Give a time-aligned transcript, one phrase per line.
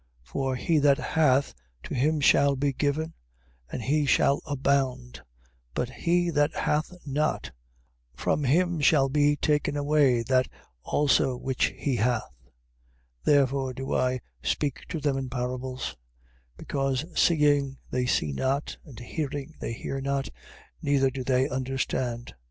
[0.23, 1.53] For he that hath,
[1.83, 3.13] to him shall be given,
[3.71, 5.21] and he shall abound:
[5.75, 7.51] but he that hath not,
[8.15, 10.47] from him shall be taken away that
[10.81, 12.23] also which he hath.
[13.25, 13.25] 13:13.
[13.25, 15.95] Therefore do I speak to them in parables:
[16.57, 20.29] because seeing they see not, and hearing they hear not,
[20.81, 22.29] neither do they understand.
[22.29, 22.33] 13:14.